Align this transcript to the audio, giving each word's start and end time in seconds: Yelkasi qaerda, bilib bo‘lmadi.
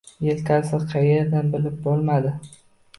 Yelkasi 0.27 0.79
qaerda, 0.95 1.45
bilib 1.55 1.79
bo‘lmadi. 1.87 2.37